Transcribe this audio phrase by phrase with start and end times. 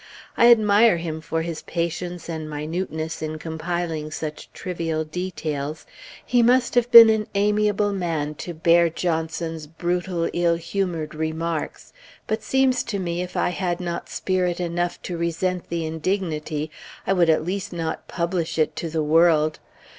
[0.35, 5.85] I admire him for his patience and minuteness in compiling such trivial details.
[6.25, 11.93] He must have been an amiable man, to bear Johnson's brutal, ill humored remarks;
[12.25, 16.71] but seems to me if I had not spirit enough to resent the indignity,
[17.05, 19.59] I would at least not publish it to the world!